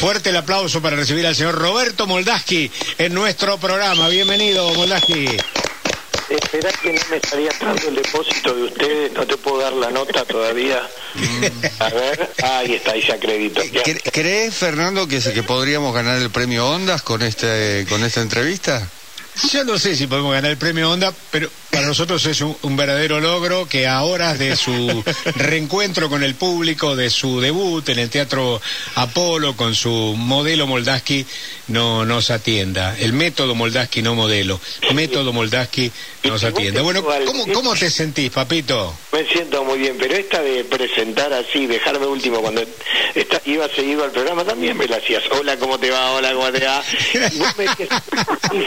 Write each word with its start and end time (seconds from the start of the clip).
Fuerte 0.00 0.30
el 0.30 0.36
aplauso 0.38 0.80
para 0.80 0.96
recibir 0.96 1.26
al 1.26 1.36
señor 1.36 1.56
Roberto 1.56 2.06
Moldaski 2.06 2.70
en 2.96 3.12
nuestro 3.12 3.58
programa. 3.58 4.08
Bienvenido, 4.08 4.72
Moldaski. 4.72 5.26
Esperá 6.30 6.72
que 6.72 6.94
no 6.94 7.00
me 7.10 7.16
estaría 7.18 7.50
dando 7.60 7.86
el 7.86 7.96
depósito 7.96 8.54
de 8.54 8.62
ustedes, 8.62 9.12
no 9.12 9.26
te 9.26 9.36
puedo 9.36 9.58
dar 9.58 9.74
la 9.74 9.90
nota 9.90 10.24
todavía. 10.24 10.80
A 11.80 11.88
ver, 11.90 12.30
ahí 12.42 12.76
está, 12.76 12.92
ahí 12.92 13.02
se 13.02 13.12
acreditó. 13.12 13.62
Ya. 13.62 13.82
¿Crees, 14.10 14.54
Fernando, 14.54 15.06
que, 15.06 15.20
que 15.20 15.42
podríamos 15.42 15.94
ganar 15.94 16.16
el 16.16 16.30
premio 16.30 16.66
Ondas 16.66 17.02
con, 17.02 17.20
este, 17.20 17.84
con 17.90 18.02
esta 18.02 18.22
entrevista? 18.22 18.88
Yo 19.48 19.64
no 19.64 19.78
sé 19.78 19.96
si 19.96 20.06
podemos 20.06 20.32
ganar 20.32 20.50
el 20.50 20.56
premio 20.58 20.90
Onda, 20.90 21.14
pero 21.30 21.48
para 21.70 21.86
nosotros 21.86 22.24
es 22.26 22.40
un, 22.40 22.56
un, 22.62 22.76
verdadero 22.76 23.20
logro 23.20 23.66
que 23.66 23.86
a 23.86 24.02
horas 24.02 24.38
de 24.38 24.56
su 24.56 25.02
reencuentro 25.36 26.08
con 26.08 26.22
el 26.22 26.34
público, 26.34 26.94
de 26.94 27.10
su 27.10 27.40
debut 27.40 27.88
en 27.88 27.98
el 27.98 28.10
Teatro 28.10 28.60
Apolo 28.96 29.56
con 29.56 29.74
su 29.74 30.14
modelo 30.16 30.66
Moldaski, 30.66 31.24
no 31.68 32.04
nos 32.04 32.30
atienda. 32.30 32.96
El 32.98 33.12
método 33.12 33.54
Moldaski, 33.54 34.02
no 34.02 34.14
modelo. 34.14 34.60
Método 34.94 35.32
Moldaski 35.32 35.90
nos 36.24 36.44
atienda. 36.44 36.82
Bueno, 36.82 37.02
¿cómo, 37.24 37.46
¿cómo 37.52 37.74
te 37.74 37.90
sentís, 37.90 38.30
papito? 38.30 38.94
Me 39.12 39.24
siento 39.26 39.64
muy 39.64 39.78
bien, 39.78 39.96
pero 39.98 40.14
esta 40.14 40.42
de 40.42 40.64
presentar 40.64 41.32
así, 41.32 41.66
dejarme 41.66 42.06
último 42.06 42.40
cuando 42.40 42.62
está, 43.14 43.40
iba 43.44 43.68
seguido 43.68 44.04
al 44.04 44.10
programa, 44.10 44.44
también 44.44 44.76
me 44.76 44.86
la 44.86 44.96
hacías. 44.96 45.22
Hola, 45.38 45.56
¿cómo 45.56 45.78
te 45.78 45.90
va? 45.90 46.12
Hola, 46.12 46.32
¿cómo 46.32 46.50
te 46.52 46.64
va? 46.64 46.82
Y 47.32 47.38
vos 47.38 47.56
me 47.56 47.64
decías, 47.64 48.02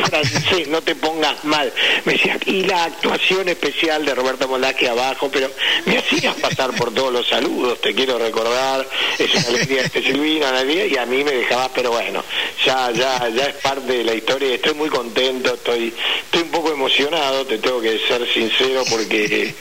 francés, 0.06 0.68
no 0.68 0.82
te 0.82 0.96
pongas 0.96 1.44
mal. 1.44 1.72
Me 2.06 2.14
decías, 2.14 2.38
y 2.46 2.64
la 2.64 2.86
actuación 2.86 3.50
especial 3.50 4.06
de 4.06 4.16
Roberto 4.16 4.48
Molaque 4.48 4.88
abajo, 4.88 5.30
pero 5.32 5.50
me 5.86 5.98
hacías 5.98 6.36
pasar 6.36 6.74
por 6.76 6.94
todos 6.94 7.12
los 7.12 7.28
saludos, 7.28 7.82
te 7.82 7.94
quiero 7.94 8.18
recordar, 8.18 8.88
es 9.18 9.34
una 9.36 9.48
alegría 9.48 9.84
de 9.84 10.02
Silvina, 10.02 10.50
alegría, 10.50 10.86
y 10.88 10.98
a 10.98 11.06
mí 11.06 11.24
me 11.24 11.32
dejabas, 11.32 11.72
pero 11.74 11.92
bueno, 11.92 12.24
ya, 12.66 12.92
ya, 12.92 13.30
ya 13.30 13.46
es 13.46 13.56
parte 13.56 13.94
de 13.94 14.04
la 14.04 14.14
historia 14.14 14.54
estoy 14.56 14.74
muy 14.74 14.90
contento, 14.90 15.54
estoy, 15.56 15.94
estoy 16.26 16.42
un 16.44 16.50
poco 16.50 16.72
emocionado, 16.72 17.46
te 17.46 17.58
tengo 17.58 17.82
que 17.82 18.00
ser 18.08 18.28
sincero, 18.32 18.84
porque, 18.90 19.54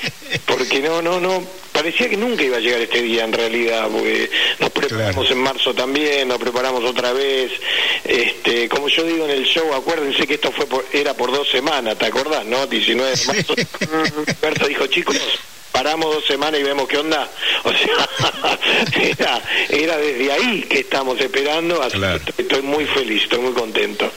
porque 0.46 0.80
no, 0.80 1.02
no, 1.02 1.20
no, 1.20 1.42
parecía 1.72 2.08
que 2.08 2.16
nunca 2.16 2.42
iba 2.42 2.58
a 2.58 2.60
llegar 2.60 2.80
este 2.80 3.02
día 3.02 3.24
en 3.24 3.32
realidad, 3.32 3.88
porque 3.90 4.30
nos 4.58 4.70
preparamos 4.70 5.26
claro. 5.26 5.32
en 5.32 5.42
marzo 5.42 5.74
también, 5.74 6.28
nos 6.28 6.38
preparamos 6.38 6.84
otra 6.84 7.12
vez, 7.12 7.50
este, 8.04 8.68
como 8.68 8.88
yo 8.88 9.04
digo 9.04 9.24
en 9.24 9.30
el 9.30 9.44
show, 9.44 9.72
acuérdense 9.74 10.26
que 10.26 10.34
esto 10.34 10.52
fue 10.52 10.66
por, 10.66 10.84
era 10.92 11.14
por 11.14 11.32
dos 11.32 11.48
semanas, 11.48 11.98
¿te 11.98 12.06
acordás, 12.06 12.44
no? 12.44 12.66
19 12.66 13.16
de 13.16 13.26
marzo, 13.26 13.54
Roberto 14.42 14.68
dijo, 14.68 14.86
chicos, 14.86 15.16
paramos 15.72 16.14
dos 16.14 16.26
semanas 16.26 16.60
y 16.60 16.62
vemos 16.62 16.86
qué 16.86 16.98
onda. 16.98 17.28
O 17.64 17.72
sea, 17.72 18.58
era, 19.00 19.40
era 19.68 19.96
desde 19.96 20.32
ahí 20.32 20.62
que 20.62 20.80
estamos 20.80 21.18
esperando, 21.20 21.82
así 21.82 21.96
claro. 21.96 22.20
que 22.36 22.42
estoy 22.42 22.62
muy 22.62 22.84
feliz, 22.84 23.22
estoy 23.24 23.40
muy 23.40 23.52
contento. 23.52 24.10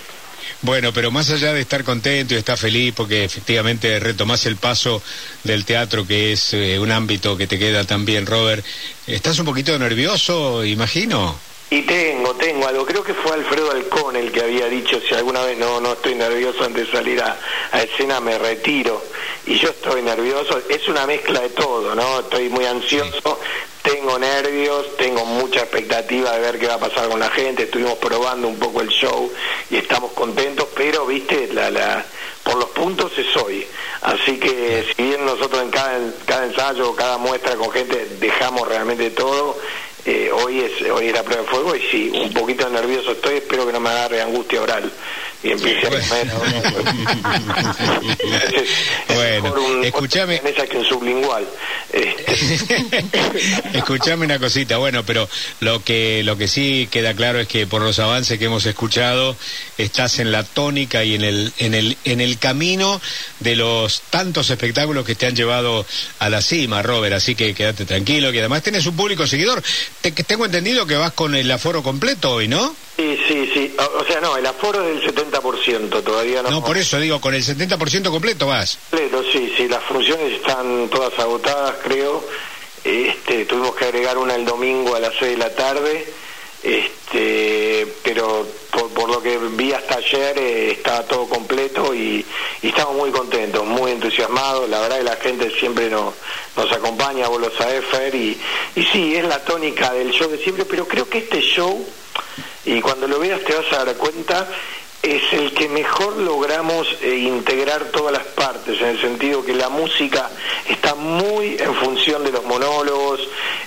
Bueno, 0.66 0.92
pero 0.92 1.12
más 1.12 1.30
allá 1.30 1.54
de 1.54 1.62
estar 1.62 1.84
contento 1.84 2.34
y 2.34 2.38
estar 2.38 2.58
feliz 2.58 2.92
porque 2.98 3.24
efectivamente 3.24 4.00
retomás 4.00 4.48
el 4.48 4.56
paso 4.56 5.00
del 5.44 5.64
teatro, 5.64 6.08
que 6.08 6.34
es 6.34 6.56
eh, 6.56 6.80
un 6.80 6.92
ámbito 6.92 7.38
que 7.38 7.46
te 7.46 7.60
queda 7.60 7.84
también, 7.84 8.26
Robert, 8.26 8.66
¿estás 9.06 9.38
un 9.38 9.46
poquito 9.46 9.78
nervioso, 9.78 10.66
imagino? 10.66 11.40
Y 11.70 11.82
tengo, 11.82 12.36
tengo 12.36 12.68
algo. 12.68 12.86
Creo 12.86 13.04
que 13.04 13.14
fue 13.14 13.34
Alfredo 13.34 13.72
Alcón 13.72 14.16
el 14.16 14.32
que 14.32 14.42
había 14.42 14.68
dicho, 14.68 15.00
si 15.02 15.16
alguna 15.16 15.44
vez 15.44 15.58
no, 15.58 15.82
no 15.82 15.94
estoy 15.94 16.16
nervioso 16.16 16.64
antes 16.64 16.86
de 16.86 16.92
salir 16.92 17.22
a, 17.22 17.38
a 17.72 17.82
escena, 17.82 18.20
me 18.20 18.38
retiro. 18.38 19.02
Y 19.48 19.58
yo 19.58 19.70
estoy 19.70 20.04
nervioso. 20.04 20.62
Es 20.70 20.88
una 20.88 21.08
mezcla 21.08 21.42
de 21.42 21.50
todo, 21.50 21.96
¿no? 21.96 22.20
Estoy 22.20 22.50
muy 22.50 22.66
ansioso, 22.66 23.40
tengo 23.82 24.18
nervios, 24.20 24.96
tengo 24.98 25.26
mucha 25.26 25.62
expectativa 25.62 26.32
de 26.34 26.40
ver 26.40 26.60
qué 26.60 26.68
va 26.68 26.76
a 26.76 26.80
pasar 26.80 27.10
con 27.10 27.20
la 27.20 27.30
gente. 27.32 27.64
Estuvimos 27.64 27.96
probando 27.96 28.48
un 28.48 28.60
poco 28.60 28.82
el 28.82 28.90
show 28.90 29.32
y 29.72 29.78
estamos 29.78 30.12
contentos, 30.14 30.68
pero, 30.76 31.08
viste, 31.08 31.50
la, 31.52 31.72
la, 31.72 32.06
por 32.44 32.56
los 32.58 32.70
puntos 32.70 33.12
es 33.18 33.36
hoy. 33.38 33.66
Así 34.02 34.40
que 34.40 34.86
si 34.96 35.02
bien 35.02 35.26
nosotros 35.26 35.64
en 35.64 35.72
cada, 35.72 36.00
cada 36.26 36.46
ensayo, 36.46 36.96
cada 36.96 37.18
muestra 37.18 37.56
con 37.56 37.72
gente 37.72 38.08
dejamos 38.20 38.68
realmente 38.68 39.10
todo, 39.10 39.58
eh, 40.06 40.30
hoy 40.32 40.60
es 40.62 40.90
hoy 40.90 41.08
es 41.08 41.14
la 41.14 41.24
prueba 41.24 41.44
de 41.44 41.50
fuego 41.50 41.76
y 41.76 41.82
sí, 41.82 42.12
un 42.14 42.34
poquito 42.34 42.70
nervioso 42.70 43.12
estoy, 43.12 43.38
espero 43.38 43.66
que 43.66 43.74
no 43.74 43.80
me 43.80 43.90
agarre 43.90 44.22
angustia 44.22 44.62
oral 44.62 44.92
y 45.46 45.52
empiece 45.52 45.86
a 45.86 45.90
bueno, 49.14 49.54
un, 49.54 49.86
escúchame 49.86 50.42
que 50.42 50.78
un 50.78 50.86
sublingual 50.86 51.48
este. 51.94 52.26
escúchame 53.78 54.26
una 54.26 54.40
cosita. 54.40 54.78
Bueno 54.78 55.06
pero 55.06 55.30
lo 55.60 55.84
que 55.84 56.24
lo 56.24 56.36
que 56.36 56.48
sí 56.48 56.90
queda 56.90 57.14
claro 57.14 57.40
es 57.40 57.48
que 57.48 57.68
por 57.68 57.84
los 57.84 58.00
avances 58.00 58.40
que 58.40 58.46
hemos 58.46 58.66
escuchado 58.66 59.38
estás 59.78 60.18
en 60.18 60.32
la 60.32 60.44
tónica 60.44 61.04
y 61.04 61.14
en 61.14 61.24
el 61.24 61.54
en 61.60 61.76
el 61.76 61.96
en 62.06 62.22
el 62.22 62.40
camino 62.40 63.00
de 63.40 63.56
los 63.56 64.02
tantos 64.10 64.50
espectáculos 64.50 65.06
que 65.06 65.14
te 65.14 65.28
han 65.28 65.36
llevado 65.36 65.86
a 66.20 66.30
la 66.30 66.42
cima 66.42 66.82
Robert. 66.82 67.14
Así 67.14 67.36
que 67.36 67.54
quédate 67.54 67.86
tranquilo 67.86 68.32
que 68.32 68.40
además 68.40 68.64
tienes 68.64 68.88
un 68.88 68.96
público 68.96 69.28
seguidor. 69.28 69.62
Te, 70.02 70.12
tengo 70.12 70.46
entendido 70.46 70.88
que 70.88 70.96
vas 70.96 71.12
con 71.12 71.36
el 71.36 71.52
aforo 71.52 71.84
completo 71.84 72.32
hoy 72.32 72.48
no 72.48 72.76
Sí, 72.96 73.20
sí, 73.28 73.52
sí. 73.54 73.76
O, 73.78 74.00
o, 74.00 74.06
sea, 74.06 74.22
no, 74.22 74.38
el 74.38 74.46
aforo 74.46 74.82
es 74.88 75.02
del 75.02 75.16
70%, 75.16 75.35
todavía 76.04 76.42
no. 76.42 76.50
No, 76.50 76.64
por 76.64 76.78
eso 76.78 77.00
digo, 77.00 77.20
con 77.20 77.34
el 77.34 77.44
70% 77.44 78.10
completo 78.10 78.48
vas. 78.48 78.78
Completo, 78.90 79.24
sí, 79.32 79.54
sí. 79.56 79.68
Las 79.68 79.84
funciones 79.84 80.34
están 80.34 80.90
todas 80.90 81.18
agotadas, 81.20 81.76
creo. 81.84 82.24
Este, 82.84 83.46
tuvimos 83.46 83.76
que 83.76 83.86
agregar 83.86 84.18
una 84.18 84.36
el 84.36 84.46
domingo 84.46 84.96
a 84.96 85.00
las 85.00 85.14
6 85.20 85.32
de 85.32 85.38
la 85.38 85.56
tarde. 85.56 86.06
Este, 86.64 87.86
pero 88.04 88.48
por, 88.72 88.90
por 88.90 89.10
lo 89.10 89.22
que 89.22 89.38
vi 89.38 89.72
hasta 89.72 89.98
ayer 89.98 90.36
eh, 90.40 90.72
estaba 90.72 91.04
todo 91.04 91.28
completo 91.28 91.94
y, 91.94 92.26
y, 92.64 92.68
estamos 92.68 92.96
muy 92.96 93.12
contentos, 93.12 93.64
muy 93.66 93.92
entusiasmados. 93.92 94.68
La 94.70 94.80
verdad 94.80 94.98
que 94.98 95.04
la 95.04 95.16
gente 95.18 95.52
siempre 95.60 95.90
nos, 95.90 96.16
nos 96.58 96.72
acompaña, 96.72 97.28
vos 97.28 97.40
lo 97.40 97.52
sabés, 97.52 97.86
Fer, 97.86 98.16
y, 98.16 98.40
y 98.76 98.84
sí, 98.84 99.16
es 99.16 99.26
la 99.26 99.44
tónica 99.44 99.94
del 99.94 100.12
show 100.12 100.30
de 100.30 100.40
siempre, 100.40 100.66
pero 100.66 100.88
creo 100.88 101.08
que 101.08 101.20
este 101.20 101.40
show 101.42 101.86
y 102.66 102.82
cuando 102.82 103.08
lo 103.08 103.20
veas 103.20 103.42
te 103.44 103.54
vas 103.54 103.72
a 103.74 103.86
dar 103.86 103.96
cuenta 103.96 104.48
es 105.06 105.34
el 105.34 105.54
que 105.54 105.70
mejor 105.70 106.18
logramos 106.18 106.88
eh, 107.02 107.16
integrar 107.16 107.86
todas 107.92 108.12
las 108.12 108.24
partes, 108.24 108.80
en 108.82 108.88
el 108.88 109.02
sentido 109.02 109.46
que 109.46 109.54
la 109.54 109.70
música 109.70 110.30
está 110.68 110.96
muy 110.96 111.58
en 111.60 111.76
función 111.76 112.24
de 112.24 112.32
los 112.32 112.44
monólogos, 112.46 113.20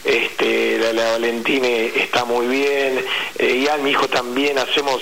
este, 0.04 0.78
la, 0.78 0.92
la 0.92 1.12
Valentine 1.12 1.92
está 1.94 2.24
muy 2.24 2.46
bien, 2.48 3.04
eh, 3.38 3.62
y 3.62 3.68
a 3.68 3.76
mi 3.76 3.90
hijo 3.90 4.08
también 4.08 4.58
hacemos, 4.58 5.00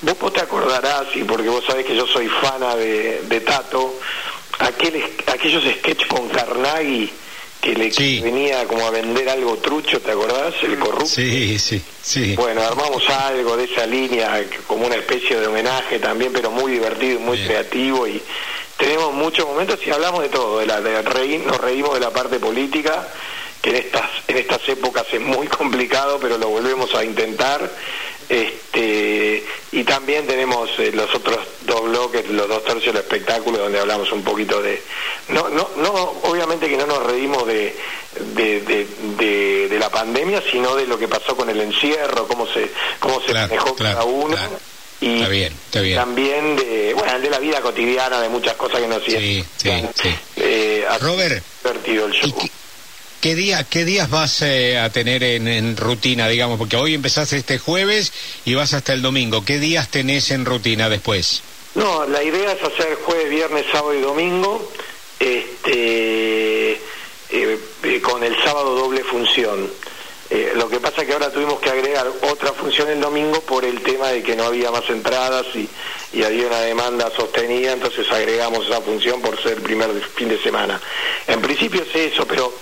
vos, 0.00 0.18
vos 0.18 0.32
te 0.32 0.40
acordarás, 0.40 1.14
y 1.14 1.24
porque 1.24 1.48
vos 1.48 1.64
sabés 1.66 1.84
que 1.84 1.94
yo 1.94 2.06
soy 2.06 2.28
fana 2.28 2.74
de, 2.74 3.22
de 3.22 3.40
Tato, 3.40 3.98
aquel, 4.58 5.04
aquellos 5.26 5.62
sketches 5.62 6.08
con 6.08 6.28
Carnaghi, 6.28 7.12
que 7.66 7.74
le 7.74 7.90
sí. 7.92 8.20
venía 8.20 8.64
como 8.66 8.86
a 8.86 8.90
vender 8.90 9.28
algo 9.28 9.56
trucho, 9.56 10.00
¿te 10.00 10.12
acordás? 10.12 10.54
El 10.62 10.78
corrupto. 10.78 11.06
Sí, 11.06 11.58
sí, 11.58 11.82
sí. 12.02 12.34
Bueno, 12.36 12.62
armamos 12.62 13.08
algo 13.10 13.56
de 13.56 13.64
esa 13.64 13.86
línea, 13.86 14.44
como 14.66 14.86
una 14.86 14.94
especie 14.96 15.40
de 15.40 15.48
homenaje 15.48 15.98
también, 15.98 16.32
pero 16.32 16.50
muy 16.50 16.72
divertido 16.72 17.18
y 17.18 17.22
muy 17.22 17.36
Bien. 17.38 17.48
creativo 17.48 18.06
y 18.06 18.22
tenemos 18.76 19.12
muchos 19.14 19.46
momentos 19.46 19.80
y 19.84 19.90
hablamos 19.90 20.22
de 20.22 20.28
todo, 20.28 20.58
de 20.60 20.66
la 20.66 20.80
de 20.80 21.02
reír, 21.02 21.40
nos 21.44 21.58
reímos 21.58 21.94
de 21.94 22.00
la 22.00 22.10
parte 22.10 22.38
política, 22.38 23.08
que 23.62 23.70
en 23.70 23.76
estas 23.76 24.10
en 24.28 24.36
estas 24.36 24.68
épocas 24.68 25.06
es 25.12 25.20
muy 25.20 25.46
complicado, 25.58 26.18
pero 26.20 26.38
lo 26.38 26.48
volvemos 26.48 26.94
a 26.94 27.04
intentar. 27.04 27.68
Este, 28.28 29.15
y 29.72 29.84
también 29.84 30.26
tenemos 30.26 30.70
eh, 30.78 30.90
los 30.92 31.14
otros 31.14 31.38
dos 31.62 31.84
bloques, 31.84 32.28
los 32.30 32.48
dos 32.48 32.64
tercios 32.64 32.94
del 32.94 33.02
espectáculo, 33.02 33.58
donde 33.58 33.78
hablamos 33.80 34.10
un 34.12 34.22
poquito 34.22 34.60
de. 34.62 34.82
No, 35.28 35.48
no, 35.48 35.68
no 35.76 35.92
obviamente 36.24 36.68
que 36.68 36.76
no 36.76 36.86
nos 36.86 37.04
reímos 37.04 37.46
de, 37.46 37.74
de, 38.34 38.60
de, 38.60 38.86
de, 39.18 39.68
de 39.68 39.78
la 39.78 39.90
pandemia, 39.90 40.42
sino 40.50 40.74
de 40.76 40.86
lo 40.86 40.98
que 40.98 41.08
pasó 41.08 41.36
con 41.36 41.48
el 41.50 41.60
encierro, 41.60 42.26
cómo 42.28 42.46
se, 42.46 42.70
cómo 43.00 43.20
se 43.20 43.32
claro, 43.32 43.48
manejó 43.48 43.74
claro, 43.74 43.94
cada 43.98 44.04
uno. 44.04 44.36
claro. 44.36 44.58
Y 44.98 45.16
Está 45.16 45.28
bien, 45.28 45.52
está 45.52 45.80
bien. 45.82 45.96
también 45.98 46.56
de, 46.56 46.94
bueno, 46.94 47.20
de 47.20 47.28
la 47.28 47.38
vida 47.38 47.60
cotidiana, 47.60 48.18
de 48.18 48.30
muchas 48.30 48.54
cosas 48.54 48.80
que 48.80 48.88
nos 48.88 49.04
Sí, 49.04 49.44
sí, 49.58 49.70
sí. 49.94 50.08
Eh, 50.36 50.86
ha 50.88 50.96
Robert, 50.96 51.44
divertido 51.62 52.06
el 52.06 52.12
show. 52.12 52.28
¿y 52.28 52.32
qué, 52.32 52.50
qué 53.26 53.34
día, 53.34 53.66
qué 53.68 53.84
días 53.84 54.08
vas 54.08 54.40
eh, 54.42 54.78
a 54.78 54.88
tener 54.90 55.24
en, 55.24 55.76
rutina, 55.76 56.28
digamos? 56.28 56.58
Porque 56.60 56.76
hoy 56.76 56.94
empezaste 56.94 57.36
este 57.36 57.58
jueves 57.58 58.12
y 58.44 58.54
vas 58.54 58.72
hasta 58.72 58.92
el 58.92 59.02
domingo. 59.02 59.44
¿Qué 59.44 59.58
días 59.58 59.88
tenés 59.88 60.30
en 60.30 60.44
rutina 60.44 60.88
después? 60.88 61.42
No, 61.74 62.06
la 62.06 62.22
idea 62.22 62.52
es 62.52 62.62
hacer 62.62 62.94
jueves, 63.04 63.28
viernes, 63.28 63.66
sábado 63.72 63.94
y 63.94 64.00
domingo, 64.00 64.70
este, 65.18 66.74
eh, 66.74 66.80
eh, 67.82 68.00
con 68.00 68.22
el 68.22 68.40
sábado 68.44 68.76
doble 68.76 69.02
función. 69.02 69.72
Lo 70.54 70.68
que 70.68 70.78
pasa 70.78 71.02
es 71.02 71.08
que 71.08 71.12
ahora 71.12 71.30
tuvimos 71.30 71.58
que 71.60 71.70
agregar 71.70 72.06
otra 72.30 72.52
función 72.52 72.88
el 72.88 73.00
domingo 73.00 73.40
por 73.40 73.64
el 73.64 73.80
tema 73.82 74.08
de 74.08 74.22
que 74.22 74.36
no 74.36 74.44
había 74.44 74.70
más 74.70 74.88
entradas 74.88 75.46
y, 75.54 75.68
y 76.12 76.22
había 76.22 76.46
una 76.46 76.60
demanda 76.60 77.10
sostenida, 77.14 77.72
entonces 77.72 78.10
agregamos 78.10 78.66
esa 78.66 78.80
función 78.80 79.20
por 79.20 79.40
ser 79.40 79.54
el 79.54 79.62
primer 79.62 79.90
fin 80.14 80.28
de 80.28 80.40
semana. 80.40 80.80
En 81.28 81.40
principio 81.40 81.82
es 81.82 82.12
eso, 82.12 82.26
pero 82.26 82.52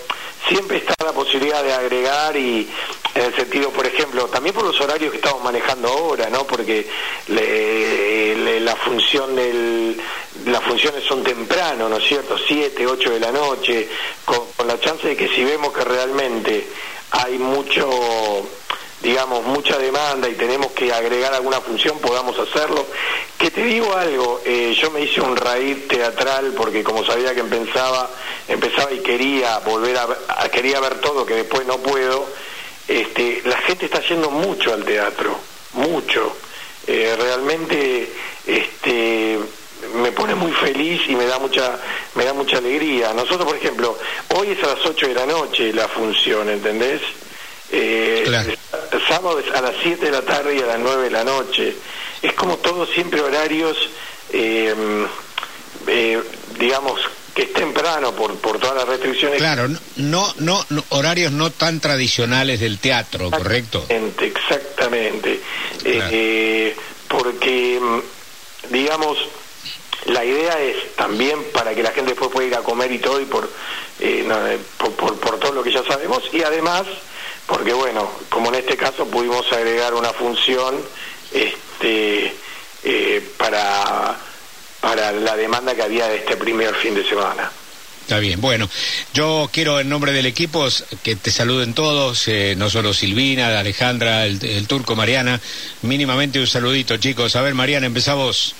siempre 0.49 0.79
está 0.79 0.94
la 1.05 1.12
posibilidad 1.12 1.62
de 1.62 1.73
agregar 1.73 2.37
y 2.37 2.69
en 3.14 3.23
el 3.23 3.35
sentido, 3.35 3.70
por 3.70 3.87
ejemplo, 3.87 4.26
también 4.26 4.55
por 4.55 4.64
los 4.64 4.81
horarios 4.81 5.11
que 5.12 5.19
estamos 5.19 5.43
manejando 5.43 5.88
ahora, 5.88 6.29
¿no? 6.31 6.44
Porque 6.46 6.88
la 7.29 8.76
función 8.76 9.37
del, 9.37 10.00
las 10.46 10.62
funciones 10.64 11.05
son 11.05 11.23
temprano, 11.23 11.88
¿no 11.88 11.96
es 11.96 12.05
cierto? 12.05 12.37
Siete, 12.37 12.87
ocho 12.87 13.11
de 13.11 13.20
la 13.20 13.31
noche, 13.31 13.88
con, 14.25 14.44
la 14.67 14.79
chance 14.81 15.08
de 15.08 15.17
que 15.17 15.29
si 15.29 15.44
vemos 15.44 15.73
que 15.73 15.85
realmente 15.85 16.67
hay 17.11 17.38
mucho 17.38 17.88
digamos, 19.05 19.45
mucha 19.45 19.77
demanda 19.79 20.31
y 20.31 20.35
tenemos 20.35 20.73
que 20.73 20.91
agregar 20.91 21.35
alguna 21.35 21.61
función, 21.61 21.99
podamos 21.99 22.39
hacerlo. 22.39 22.87
Que 23.39 23.51
te 23.51 23.62
digo 23.62 23.95
algo, 23.95 24.41
eh, 24.47 24.75
yo 24.81 24.91
me 24.91 25.03
hice 25.03 25.21
un 25.21 25.37
raíz 25.37 25.87
teatral 25.87 26.55
porque 26.56 26.83
como 26.83 27.05
sabía 27.05 27.35
que 27.35 27.41
empezaba, 27.41 28.09
empezaba 28.49 28.91
y 28.93 29.01
quería 29.01 29.59
volver 29.59 29.99
a, 29.99 30.49
quería 30.49 30.81
ver 30.81 31.01
todo, 31.01 31.27
que 31.27 31.35
después 31.35 31.67
no 31.67 31.79
puedo, 31.79 32.27
este, 32.89 33.43
la 33.45 33.59
gente 33.59 33.85
está 33.85 34.01
yendo 34.01 34.31
mucho 34.31 34.73
al 34.73 34.85
teatro, 34.85 35.39
mucho. 35.75 36.35
Eh, 36.87 37.15
realmente 37.19 38.11
este, 38.47 39.39
me 39.97 40.12
pone 40.12 40.35
muy 40.35 40.53
feliz 40.53 41.03
y 41.09 41.15
me 41.15 41.27
da 41.27 41.39
mucha 41.39 41.79
me 42.15 42.25
da 42.25 42.33
mucha 42.33 42.56
alegría. 42.56 43.12
Nosotros, 43.12 43.45
por 43.45 43.56
ejemplo, 43.56 43.99
hoy 44.35 44.53
es 44.53 44.65
a 44.65 44.69
las 44.75 44.87
8 44.87 45.09
de 45.09 45.15
la 45.15 45.27
noche 45.27 45.75
la 45.75 45.89
función, 45.89 46.49
¿entendés? 46.49 47.03
Eh, 47.71 48.25
Sábado 48.25 48.64
es 49.39 49.51
a 49.55 49.61
las 49.61 49.75
7 49.83 50.05
de 50.05 50.11
la 50.11 50.23
tarde 50.23 50.57
y 50.57 50.61
a 50.61 50.67
las 50.67 50.79
9 50.79 51.05
de 51.05 51.11
la 51.11 51.25
noche. 51.25 51.75
Es 52.23 52.33
como 52.35 52.57
todos 52.59 52.89
siempre 52.91 53.21
horarios, 53.21 53.77
eh, 54.33 54.75
eh, 55.87 56.23
digamos, 56.59 57.01
que 57.35 57.43
es 57.43 57.53
temprano 57.53 58.13
por, 58.13 58.37
por 58.37 58.59
todas 58.59 58.77
las 58.77 58.89
restricciones. 58.89 59.39
Claro, 59.39 59.69
no, 59.97 60.35
no, 60.39 60.65
horarios 60.91 61.33
no 61.33 61.51
tan 61.51 61.81
tradicionales 61.81 62.61
del 62.61 62.79
teatro, 62.79 63.31
¿correcto? 63.31 63.87
Exactamente, 63.89 65.41
eh, 65.85 66.77
porque, 67.09 67.79
mm, 67.81 68.73
digamos, 68.73 69.19
la 70.07 70.25
idea 70.25 70.61
es 70.61 70.95
también 70.97 71.43
para 71.53 71.75
que 71.75 71.83
la 71.83 71.93
gente 71.93 72.11
después 72.11 72.31
pueda 72.31 72.47
ir 72.49 72.55
a 72.55 72.63
comer 72.63 72.93
y 72.93 72.99
todo 72.99 73.21
y 73.21 73.25
por, 73.25 73.45
eh, 74.01 74.27
eh, 74.29 74.59
por, 74.77 74.93
por, 74.93 75.19
por, 75.19 75.39
todo 75.39 75.53
lo 75.53 75.63
que 75.63 75.73
ya 75.73 75.83
sabemos 75.85 76.23
y 76.33 76.43
además 76.43 76.85
porque 77.46 77.73
bueno 77.73 78.11
como 78.29 78.49
en 78.49 78.56
este 78.56 78.76
caso 78.76 79.06
pudimos 79.06 79.50
agregar 79.52 79.94
una 79.94 80.12
función 80.12 80.81
este 81.32 82.35
para 83.38 84.17
para 84.81 85.12
la 85.12 85.37
demanda 85.37 85.75
que 85.75 85.82
había 85.82 86.08
de 86.08 86.17
este 86.17 86.37
primer 86.37 86.75
fin 86.75 86.94
de 86.94 87.08
semana. 87.08 87.50
Está 88.02 88.19
bien, 88.19 88.38
bueno, 88.38 88.69
yo 89.14 89.49
quiero 89.50 89.81
en 89.81 89.88
nombre 89.88 90.12
del 90.12 90.26
equipo 90.26 90.69
que 91.02 91.17
te 91.17 91.31
saluden 91.31 91.73
todos, 91.73 92.29
eh, 92.29 92.55
no 92.55 92.69
solo 92.69 92.93
Silvina, 92.93 93.58
Alejandra, 93.58 94.26
el, 94.26 94.44
el, 94.44 94.67
turco, 94.67 94.94
Mariana, 94.94 95.41
mínimamente 95.81 96.38
un 96.38 96.46
saludito 96.46 96.99
chicos. 96.99 97.35
A 97.35 97.41
ver, 97.41 97.55
Mariana, 97.55 97.87
empezamos. 97.87 98.55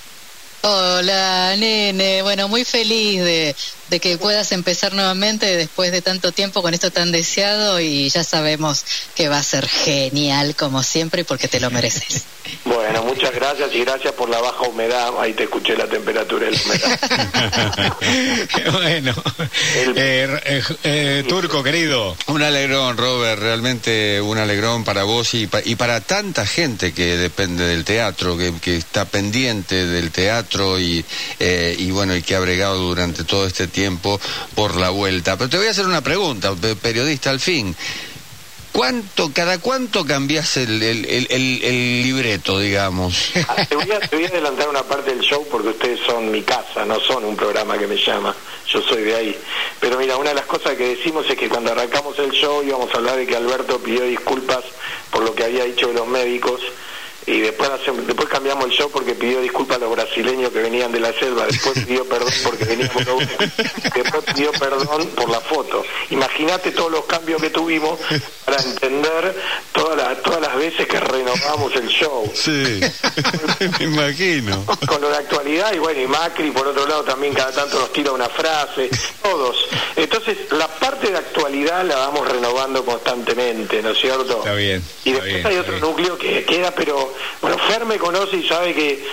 Hola, 0.61 1.55
nene. 1.57 2.23
Bueno, 2.23 2.47
muy 2.47 2.65
feliz 2.65 3.23
de, 3.23 3.55
de, 3.89 3.99
que 3.99 4.17
puedas 4.17 4.51
empezar 4.51 4.93
nuevamente 4.93 5.57
después 5.57 5.91
de 5.91 6.01
tanto 6.01 6.31
tiempo 6.31 6.61
con 6.61 6.73
esto 6.73 6.91
tan 6.91 7.11
deseado 7.11 7.79
y 7.79 8.09
ya 8.09 8.23
sabemos 8.23 8.83
que 9.15 9.29
va 9.29 9.37
a 9.37 9.43
ser 9.43 9.67
genial 9.67 10.55
como 10.55 10.83
siempre 10.83 11.23
porque 11.23 11.47
te 11.47 11.59
lo 11.59 11.71
mereces. 11.71 12.23
Bueno, 12.63 13.01
muchas 13.01 13.33
gracias 13.33 13.73
y 13.73 13.79
gracias 13.79 14.13
por 14.13 14.29
la 14.29 14.39
baja 14.39 14.61
humedad. 14.67 15.09
Ahí 15.19 15.33
te 15.33 15.45
escuché 15.45 15.75
la 15.75 15.87
temperatura 15.87 16.47
y 16.47 16.55
la 16.55 16.61
humedad. 16.63 16.99
bueno, 18.71 19.15
eh, 19.95 20.39
eh, 20.45 20.63
eh, 20.83 21.23
Turco, 21.27 21.63
querido. 21.63 22.15
Un 22.27 22.43
alegrón, 22.43 22.97
Robert, 22.97 23.41
realmente 23.41 24.21
un 24.21 24.37
alegrón 24.37 24.83
para 24.83 25.03
vos 25.03 25.33
y, 25.33 25.49
y 25.65 25.75
para 25.75 26.01
tanta 26.01 26.45
gente 26.45 26.93
que 26.93 27.17
depende 27.17 27.65
del 27.65 27.83
teatro, 27.83 28.37
que, 28.37 28.53
que 28.61 28.77
está 28.77 29.05
pendiente 29.05 29.87
del 29.87 30.11
teatro 30.11 30.79
y, 30.79 31.03
y 31.39 31.91
bueno, 31.91 32.15
y 32.15 32.21
que 32.21 32.35
ha 32.35 32.39
bregado 32.39 32.77
durante 32.77 33.23
todo 33.23 33.47
este 33.47 33.65
tiempo 33.67 33.74
por 34.55 34.75
la 34.75 34.89
vuelta. 34.89 35.37
Pero 35.37 35.49
te 35.49 35.57
voy 35.57 35.67
a 35.67 35.71
hacer 35.71 35.85
una 35.85 36.01
pregunta, 36.01 36.53
periodista 36.81 37.29
al 37.29 37.39
fin. 37.39 37.75
¿Cuánto, 38.75 39.31
cada 39.31 39.59
cuánto 39.59 40.05
cambias 40.05 40.57
el, 40.57 40.83
el, 40.83 42.03
libreto, 42.03 42.59
digamos? 42.59 43.31
Ah, 43.47 43.65
te, 43.65 43.75
voy 43.75 43.89
a, 43.89 44.27
adelantar 44.27 44.67
una 44.67 44.83
parte 44.83 45.11
del 45.11 45.21
show 45.21 45.47
porque 45.49 45.69
ustedes 45.69 46.01
son 46.05 46.29
mi 46.29 46.41
casa, 46.41 46.83
no 46.85 46.99
son 46.99 47.23
un 47.23 47.37
programa 47.37 47.77
que 47.77 47.87
me 47.87 47.95
llama, 47.95 48.35
yo 48.67 48.81
soy 48.81 49.03
de 49.03 49.15
ahí. 49.15 49.37
Pero 49.79 49.97
mira, 49.97 50.17
una 50.17 50.31
de 50.31 50.35
las 50.35 50.45
cosas 50.45 50.75
que 50.75 50.95
decimos 50.95 51.25
es 51.29 51.37
que 51.37 51.47
cuando 51.47 51.71
arrancamos 51.71 52.19
el 52.19 52.31
show 52.31 52.61
íbamos 52.63 52.93
a 52.93 52.97
hablar 52.97 53.15
de 53.15 53.25
que 53.25 53.37
Alberto 53.37 53.79
pidió 53.79 54.03
disculpas 54.03 54.65
por 55.09 55.23
lo 55.23 55.33
que 55.33 55.45
había 55.45 55.63
dicho 55.63 55.87
de 55.87 55.93
los 55.93 56.07
médicos 56.07 56.59
y 57.27 57.39
después 57.39 57.69
después 58.05 58.29
cambiamos 58.29 58.65
el 58.65 58.71
show 58.71 58.89
porque 58.91 59.15
pidió 59.15 59.41
disculpas 59.41 59.77
a 59.77 59.79
los 59.81 59.91
brasileños 59.91 60.51
que 60.51 60.61
venían 60.61 60.91
de 60.91 60.99
la 60.99 61.11
selva, 61.13 61.45
después 61.45 61.73
pidió 61.85 62.05
perdón 62.05 62.33
porque 62.43 62.65
veníamos 62.65 63.03
después 63.95 64.23
pidió 64.33 64.51
perdón 64.51 65.07
por 65.15 65.29
la 65.29 65.39
foto. 65.39 65.83
Imagínate 66.11 66.71
todos 66.71 66.91
los 66.91 67.05
cambios 67.05 67.41
que 67.41 67.49
tuvimos 67.49 67.99
para 68.45 68.61
entender 68.61 69.35
todas 69.71 69.97
las 69.97 70.21
todas 70.21 70.41
las 70.41 70.55
veces 70.55 70.87
que 70.87 70.99
renovamos 70.99 71.75
el 71.75 71.87
show. 71.87 72.31
Sí, 72.33 72.51
me 73.79 73.85
imagino. 73.85 74.63
Con 74.87 75.01
lo 75.01 75.09
de 75.09 75.17
actualidad 75.17 75.73
y 75.73 75.79
bueno, 75.79 76.01
y 76.01 76.07
Macri 76.07 76.51
por 76.51 76.67
otro 76.67 76.85
lado 76.87 77.03
también 77.03 77.33
cada 77.33 77.51
tanto 77.51 77.79
nos 77.79 77.91
tira 77.91 78.11
una 78.11 78.29
frase, 78.29 78.89
todos. 79.23 79.57
Entonces, 79.95 80.37
la 80.51 80.67
parte 80.67 81.09
de 81.09 81.17
actualidad 81.17 81.85
la 81.85 81.95
vamos 81.95 82.27
renovando 82.27 82.85
constantemente, 82.85 83.81
¿no 83.81 83.89
es 83.89 83.99
cierto? 83.99 84.39
Está 84.39 84.53
bien. 84.53 84.83
Y 85.03 85.11
después 85.13 85.45
hay 85.45 85.57
otro 85.57 85.79
núcleo 85.79 86.17
que 86.17 86.43
queda 86.43 86.71
pero 86.71 87.14
bueno, 87.41 87.57
Fer 87.59 87.85
me 87.85 87.97
conoce 87.97 88.37
y 88.37 88.47
sabe 88.47 88.73
que 88.73 89.03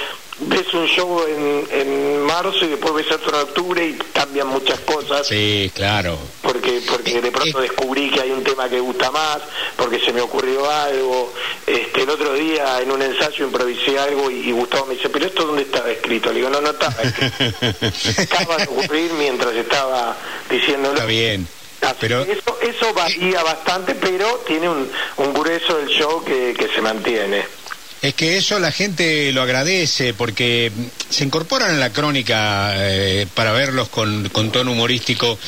ves 0.41 0.73
un 0.75 0.87
show 0.87 1.25
en, 1.27 1.69
en 1.71 2.23
marzo 2.23 2.65
y 2.65 2.69
después 2.69 2.95
ves 2.95 3.13
otro 3.13 3.37
en 3.37 3.43
octubre 3.43 3.87
y 3.87 3.95
cambian 4.13 4.49
muchas 4.49 4.81
cosas. 4.81 5.27
Sí, 5.27 5.71
claro. 5.75 6.19
Porque 6.41 6.83
porque 6.89 7.21
de 7.21 7.31
pronto 7.31 7.61
descubrí 7.61 8.11
que 8.11 8.21
hay 8.21 8.31
un 8.31 8.43
tema 8.43 8.69
que 8.69 8.81
gusta 8.81 9.11
más, 9.11 9.39
porque 9.77 10.01
se 10.01 10.13
me 10.13 10.21
ocurrió 10.21 10.69
algo. 10.71 11.33
Este, 11.67 12.03
el 12.03 12.11
otro 12.11 12.35
día 12.35 12.81
en 12.81 12.91
un 12.91 13.03
ensayo 13.03 13.47
improvisé 13.47 13.99
algo 13.99 14.31
y, 14.31 14.51
Gustavo 14.53 14.87
me 14.87 14.95
dice, 14.95 15.09
pero 15.09 15.27
esto 15.27 15.45
dónde 15.47 15.63
estaba 15.63 15.91
escrito? 15.91 16.31
Le 16.31 16.37
digo, 16.37 16.51
no, 16.51 16.61
no 16.61 16.71
estaba 16.71 17.03
escrito. 17.03 18.23
Acaba 18.35 18.57
de 18.57 18.65
ocurrir 18.65 19.13
mientras 19.15 19.55
estaba 19.55 20.17
diciéndolo. 20.51 20.95
Está 20.95 21.07
bien. 21.07 21.47
pero... 22.01 22.23
Eso, 22.23 22.59
eso 22.61 22.93
varía 22.95 23.43
bastante, 23.43 23.95
pero 23.95 24.43
tiene 24.47 24.69
un, 24.69 24.91
un 25.17 25.35
grueso 25.35 25.77
del 25.79 25.89
show 25.89 26.25
que, 26.25 26.55
que 26.55 26.69
se 26.69 26.81
mantiene. 26.81 27.62
Es 28.03 28.15
que 28.15 28.37
eso 28.37 28.59
la 28.59 28.73
gente 28.73 29.31
lo 29.31 29.43
agradece 29.43 30.13
porque 30.13 30.73
se 31.09 31.23
incorporan 31.23 31.71
en 31.71 31.79
la 31.79 31.93
crónica 31.93 32.73
eh, 32.75 33.29
para 33.33 33.53
verlos 33.53 33.89
con, 33.91 34.29
con 34.31 34.51
tono 34.51 34.73
humorístico 34.73 35.39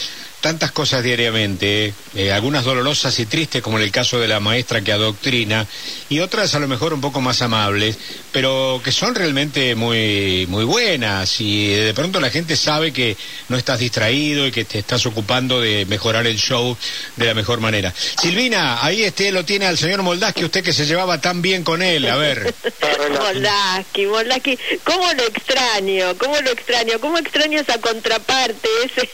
tantas 0.45 0.73
cosas 0.73 1.03
diariamente, 1.03 1.95
eh, 2.15 2.31
algunas 2.31 2.65
dolorosas 2.65 3.19
y 3.19 3.25
tristes, 3.25 3.63
como 3.63 3.79
en 3.79 3.85
el 3.85 3.91
caso 3.91 4.21
de 4.21 4.29
la 4.29 4.41
maestra 4.41 4.83
que 4.83 4.93
adoctrina, 4.93 5.67
y 6.11 6.19
otras 6.21 6.55
a 6.55 6.59
lo 6.59 6.69
mejor 6.69 6.93
un 6.93 7.01
poco 7.01 7.23
más 7.23 7.41
amables, 7.41 7.97
pero 8.31 8.79
que 8.85 8.93
son 8.93 9.15
realmente 9.15 9.75
muy, 9.75 10.47
muy 10.51 10.67
buenas, 10.67 11.41
y 11.41 11.69
de 11.69 11.95
pronto 11.95 12.21
la 12.21 12.29
gente 12.29 12.59
sabe 12.59 12.93
que 12.93 13.17
no 13.49 13.57
estás 13.57 13.79
distraído 13.79 14.47
y 14.47 14.53
que 14.53 14.67
te 14.67 14.81
estás 14.81 15.07
ocupando 15.07 15.63
de 15.63 15.87
mejorar 15.87 16.27
el 16.27 16.37
show 16.37 16.77
de 17.17 17.25
la 17.25 17.33
mejor 17.33 17.61
manera. 17.61 17.95
Silvina, 18.21 18.85
ahí 18.85 19.03
este 19.03 19.33
lo 19.33 19.47
tiene 19.47 19.65
al 19.65 19.79
señor 19.79 20.03
Moldaski, 20.03 20.45
usted 20.45 20.63
que 20.63 20.75
se 20.75 20.85
llevaba 20.85 21.23
tan 21.23 21.41
bien 21.41 21.65
con 21.65 21.81
él, 21.81 22.07
a 22.07 22.17
ver. 22.17 22.55
Moldaski, 23.19 24.05
Moldaski, 24.05 24.59
¿cómo 24.85 25.11
lo 25.15 25.23
extraño? 25.23 26.19
¿Cómo 26.19 26.39
lo 26.39 26.51
extraño? 26.51 27.01
¿Cómo 27.01 27.17
extraño 27.17 27.61
esa 27.61 27.81
contraparte? 27.81 28.69
Ese... 28.85 29.09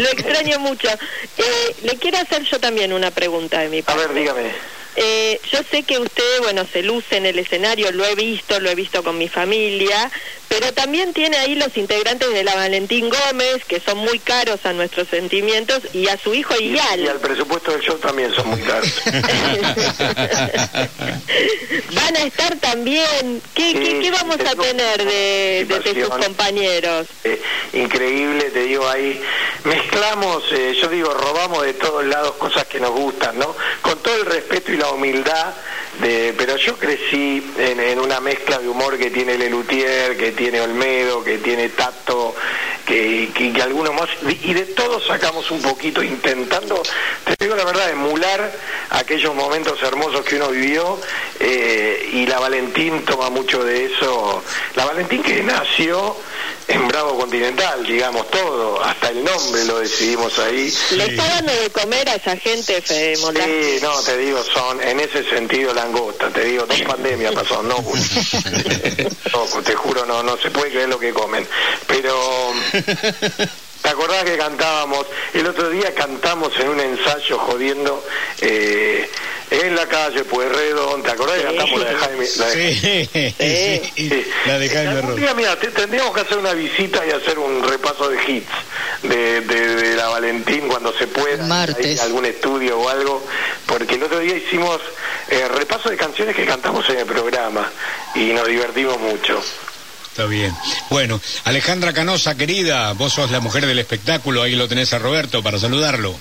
lo 0.12 0.12
extraño 0.12 0.58
mucho. 0.60 0.88
Eh, 0.88 1.76
le 1.82 1.96
quiero 1.98 2.18
hacer 2.18 2.42
yo 2.42 2.60
también 2.60 2.92
una 2.92 3.10
pregunta 3.10 3.60
de 3.60 3.68
mi 3.68 3.82
parte. 3.82 4.02
A 4.02 4.06
ver, 4.06 4.16
dígame. 4.16 4.75
Eh, 4.96 5.40
yo 5.52 5.58
sé 5.70 5.82
que 5.82 5.98
usted, 5.98 6.40
bueno, 6.42 6.66
se 6.70 6.82
luce 6.82 7.18
en 7.18 7.26
el 7.26 7.38
escenario, 7.38 7.92
lo 7.92 8.04
he 8.06 8.14
visto, 8.14 8.58
lo 8.60 8.70
he 8.70 8.74
visto 8.74 9.02
con 9.02 9.18
mi 9.18 9.28
familia, 9.28 10.10
pero 10.48 10.72
también 10.72 11.12
tiene 11.12 11.36
ahí 11.36 11.54
los 11.54 11.76
integrantes 11.76 12.32
de 12.32 12.42
la 12.44 12.54
Valentín 12.54 13.10
Gómez, 13.10 13.64
que 13.66 13.78
son 13.80 13.98
muy 13.98 14.18
caros 14.18 14.64
a 14.64 14.72
nuestros 14.72 15.08
sentimientos, 15.08 15.82
y 15.92 16.08
a 16.08 16.16
su 16.16 16.32
hijo 16.34 16.54
Iyal. 16.58 17.00
Y, 17.00 17.08
al 17.08 17.18
presupuesto 17.20 17.72
del 17.72 17.82
show 17.82 17.98
también 17.98 18.32
son 18.34 18.48
muy 18.48 18.62
caros. 18.62 18.90
Van 21.92 22.16
a 22.16 22.20
estar 22.20 22.56
también. 22.56 23.42
¿Qué, 23.54 23.74
qué, 24.00 24.10
vamos 24.10 24.38
a 24.40 24.54
tener 24.54 25.04
de, 25.04 25.66
de, 25.68 26.04
sus 26.04 26.08
compañeros? 26.08 27.06
Eh, 27.24 27.40
increíble, 27.74 28.44
te 28.50 28.62
digo 28.62 28.88
ahí. 28.88 29.20
Mezclamos, 29.64 30.44
eh, 30.52 30.74
yo 30.80 30.88
digo, 30.88 31.12
robamos 31.12 31.64
de 31.64 31.74
todos 31.74 32.04
lados 32.04 32.36
cosas 32.36 32.66
que 32.66 32.78
nos 32.78 32.92
gustan, 32.92 33.38
¿no? 33.38 33.54
Con 33.82 33.98
todo 33.98 34.14
el 34.14 34.26
respeto 34.26 34.72
y 34.72 34.76
la 34.76 34.85
humildad, 34.92 35.54
de, 36.00 36.34
pero 36.36 36.56
yo 36.56 36.76
crecí 36.76 37.54
en, 37.58 37.98
una 37.98 38.20
mezcla 38.20 38.58
de 38.58 38.68
humor 38.68 38.98
que 38.98 39.10
tiene 39.10 39.38
Lelutier, 39.38 40.16
que 40.16 40.32
tiene 40.32 40.60
Olmedo, 40.60 41.24
que 41.24 41.38
tiene 41.38 41.70
Tato, 41.70 42.34
que, 42.84 43.30
que, 43.34 43.62
algunos 43.62 43.94
más, 43.94 44.08
y 44.42 44.54
de 44.54 44.66
todos 44.66 45.06
sacamos 45.06 45.50
un 45.50 45.62
poquito 45.62 46.02
intentando, 46.02 46.82
te 47.24 47.44
digo 47.44 47.56
la 47.56 47.64
verdad, 47.64 47.90
emular 47.90 48.52
aquellos 48.90 49.34
momentos 49.34 49.82
hermosos 49.82 50.24
que 50.24 50.36
uno 50.36 50.48
vivió 50.48 50.98
eh, 51.40 52.10
y 52.12 52.26
la 52.26 52.38
Valentín 52.38 53.04
toma 53.04 53.30
mucho 53.30 53.64
de 53.64 53.86
eso. 53.86 54.42
La 54.74 54.84
Valentín 54.84 55.22
que 55.22 55.42
nació 55.42 56.16
en 56.68 56.88
Bravo 56.88 57.16
Continental, 57.18 57.84
digamos 57.86 58.28
todo, 58.30 58.82
hasta 58.82 59.10
el 59.10 59.22
nombre 59.22 59.64
lo 59.64 59.78
decidimos 59.78 60.38
ahí. 60.38 60.72
¿Le 60.92 61.06
está 61.06 61.28
dando 61.28 61.52
de 61.52 61.70
comer 61.70 62.08
a 62.08 62.14
esa 62.16 62.36
gente, 62.36 62.82
Fede 62.82 63.16
Sí, 63.16 63.78
no, 63.82 64.02
te 64.02 64.16
digo, 64.18 64.42
son 64.42 64.82
en 64.82 65.00
ese 65.00 65.24
sentido 65.28 65.72
langosta, 65.72 66.28
te 66.30 66.44
digo, 66.44 66.66
dos 66.66 66.82
pandemias 66.82 67.32
pasó, 67.34 67.62
no, 67.62 67.76
no, 69.32 69.62
te 69.62 69.74
juro, 69.74 70.06
no, 70.06 70.22
no 70.22 70.36
se 70.38 70.50
puede 70.50 70.70
creer 70.70 70.88
lo 70.88 70.98
que 70.98 71.12
comen, 71.12 71.46
pero... 71.86 72.52
¿Te 73.86 73.92
acordás 73.92 74.24
que 74.24 74.36
cantábamos? 74.36 75.06
El 75.32 75.46
otro 75.46 75.70
día 75.70 75.94
cantamos 75.94 76.50
en 76.58 76.70
un 76.70 76.80
ensayo 76.80 77.38
jodiendo 77.38 78.04
eh, 78.40 78.85
en 79.66 79.76
la 79.76 79.86
calle 79.86 80.24
Pueyrredón, 80.24 81.02
¿te 81.02 81.10
acordás 81.10 81.38
que 81.38 81.44
cantamos 81.44 81.80
la 81.80 81.90
de 81.90 81.96
Jaime? 81.96 82.26
La 82.36 82.46
de 82.46 82.74
sí, 82.74 83.34
sí, 83.96 84.26
la 84.46 84.58
de 84.58 84.68
Jaime 84.68 85.14
Día, 85.16 85.34
mira, 85.34 85.56
tendríamos 85.58 86.14
que 86.14 86.20
hacer 86.20 86.38
una 86.38 86.52
visita 86.52 87.04
y 87.06 87.10
hacer 87.10 87.38
un 87.38 87.62
repaso 87.62 88.08
de 88.08 88.18
hits 88.26 88.48
de, 89.02 89.40
de, 89.40 89.96
la 89.96 90.08
Valentín 90.08 90.68
cuando 90.68 90.92
se 90.96 91.06
pueda, 91.06 91.44
Martes. 91.46 92.00
algún 92.00 92.24
estudio 92.26 92.78
o 92.78 92.88
algo, 92.88 93.24
porque 93.66 93.94
el 93.94 94.02
otro 94.02 94.18
día 94.18 94.36
hicimos 94.36 94.80
eh, 95.28 95.48
repaso 95.48 95.90
de 95.90 95.96
canciones 95.96 96.34
que 96.34 96.44
cantamos 96.44 96.88
en 96.90 96.98
el 96.98 97.06
programa 97.06 97.70
y 98.14 98.32
nos 98.32 98.46
divertimos 98.46 98.98
mucho. 99.00 99.42
Está 100.08 100.24
bien. 100.26 100.54
Bueno, 100.88 101.20
Alejandra 101.44 101.92
Canosa, 101.92 102.36
querida, 102.36 102.92
vos 102.94 103.12
sos 103.12 103.30
la 103.30 103.40
mujer 103.40 103.66
del 103.66 103.78
espectáculo, 103.78 104.42
ahí 104.42 104.54
lo 104.56 104.66
tenés 104.66 104.92
a 104.94 104.98
Roberto 104.98 105.42
para 105.42 105.58
saludarlo. 105.58 106.14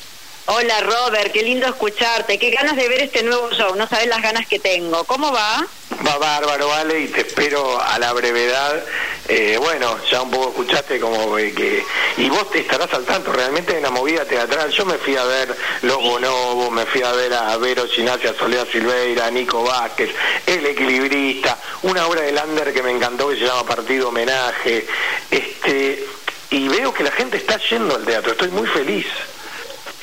Hola 0.48 0.80
Robert, 0.82 1.32
qué 1.32 1.42
lindo 1.42 1.66
escucharte, 1.66 2.38
qué 2.38 2.52
ganas 2.52 2.75
de 2.75 2.88
ver 2.88 3.02
este 3.02 3.24
nuevo 3.24 3.50
show, 3.50 3.75
no 3.75 3.88
sabes 3.88 4.06
las 4.06 4.22
ganas 4.22 4.46
que 4.46 4.60
tengo. 4.60 5.04
¿Cómo 5.06 5.32
va? 5.32 5.66
Va 6.06 6.18
bárbaro, 6.20 6.68
vale, 6.68 7.00
y 7.00 7.08
te 7.08 7.22
espero 7.22 7.82
a 7.82 7.98
la 7.98 8.14
brevedad. 8.14 8.86
Eh, 9.28 9.58
bueno, 9.60 9.98
ya 10.12 10.22
un 10.22 10.30
poco 10.30 10.50
escuchaste 10.50 11.00
como 11.00 11.36
que... 11.36 11.84
Y 12.18 12.30
vos 12.30 12.52
te 12.52 12.60
estarás 12.60 12.94
al 12.94 13.06
tanto, 13.06 13.34
realmente 13.34 13.75
en 13.75 13.82
la 13.82 13.90
movida 13.90 14.24
teatral. 14.25 14.70
Yo 14.70 14.86
me 14.86 15.00
fui 15.00 15.18
a 15.18 15.24
ver 15.24 15.58
Los 15.82 15.98
Bonobos, 15.98 16.70
me 16.70 16.86
fui 16.86 17.02
a 17.02 17.12
ver 17.14 17.34
a 17.34 17.58
Vero 17.58 17.88
Ginacia, 17.88 18.36
Soledad 18.38 18.68
Silveira, 18.72 19.32
Nico 19.32 19.64
Vázquez, 19.64 20.12
El 20.46 20.64
Equilibrista, 20.64 21.58
una 21.82 22.06
obra 22.06 22.22
de 22.22 22.32
Lander 22.32 22.72
que 22.72 22.84
me 22.84 22.92
encantó 22.92 23.30
que 23.30 23.38
se 23.38 23.46
llama 23.46 23.66
Partido 23.66 24.10
Homenaje. 24.10 24.86
Este, 25.32 26.06
y 26.52 26.68
veo 26.68 26.94
que 26.94 27.04
la 27.04 27.12
gente 27.12 27.38
está 27.38 27.58
yendo 27.68 27.96
al 27.96 28.06
teatro, 28.06 28.34
estoy 28.34 28.50
muy 28.50 28.68
feliz. 28.68 29.08